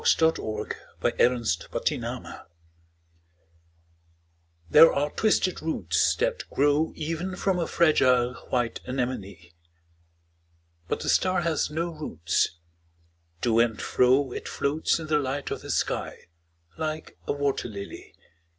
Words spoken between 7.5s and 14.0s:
a fragile white anemone. 'But a star has no roots: to and